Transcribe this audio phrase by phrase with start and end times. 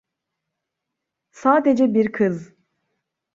[1.31, 2.53] Sadece bir kız.